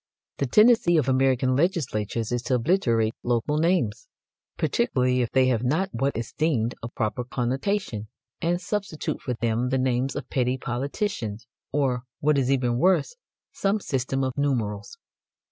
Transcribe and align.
The 0.39 0.47
tendency 0.47 0.97
of 0.97 1.07
American 1.07 1.55
legislators 1.55 2.31
is 2.31 2.41
to 2.49 2.55
obliterate 2.55 3.13
local 3.21 3.59
names, 3.59 4.07
particularly 4.57 5.21
if 5.21 5.29
they 5.29 5.45
have 5.49 5.63
not 5.63 5.89
what 5.93 6.17
is 6.17 6.33
deemed 6.33 6.73
a 6.81 6.87
proper 6.87 7.23
connotation, 7.23 8.07
and 8.41 8.59
substitute 8.59 9.21
for 9.21 9.35
them 9.35 9.69
the 9.69 9.77
names 9.77 10.15
of 10.15 10.27
petty 10.31 10.57
politicians 10.57 11.45
or, 11.71 12.01
what 12.19 12.39
is 12.39 12.49
even 12.49 12.79
worse, 12.79 13.15
some 13.51 13.79
system 13.79 14.23
of 14.23 14.35
numerals. 14.39 14.97